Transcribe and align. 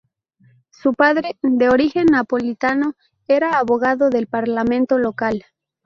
Su 0.71 0.95
padre, 0.95 1.37
de 1.43 1.69
origen 1.69 2.07
napolitano, 2.07 2.95
era 3.27 3.59
abogado 3.59 4.09
del 4.09 4.25
parlamento 4.25 4.97
local. 4.97 5.45